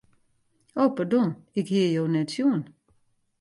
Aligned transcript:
O 0.81 0.83
pardon, 0.97 1.27
ik 1.59 1.67
hie 1.73 1.85
jo 1.95 2.03
net 2.13 2.29
sjoen. 2.35 2.61